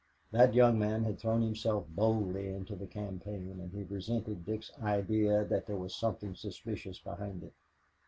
That 0.31 0.55
young 0.55 0.79
man 0.79 1.03
had 1.03 1.19
thrown 1.19 1.43
himself 1.43 1.85
boldly 1.87 2.51
into 2.51 2.75
the 2.75 2.87
campaign 2.87 3.59
and 3.61 3.71
he 3.71 3.83
resented 3.83 4.47
Dick's 4.47 4.71
idea 4.81 5.45
that 5.45 5.67
there 5.67 5.77
was 5.77 5.93
something 5.95 6.33
suspicious 6.33 6.97
behind 6.97 7.43
it. 7.43 7.53